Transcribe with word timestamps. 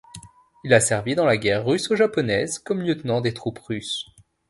Il 0.63 0.73
a 0.73 0.79
servi 0.79 1.13
dans 1.13 1.25
la 1.27 1.37
guerre 1.37 1.63
russo-japonaise 1.63 2.57
comme 2.57 2.81
lieutenant 2.81 3.21
des 3.21 3.35
troupes 3.35 3.59
russes. 3.59 4.07